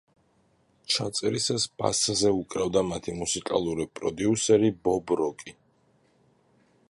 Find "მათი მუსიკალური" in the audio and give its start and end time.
2.93-3.87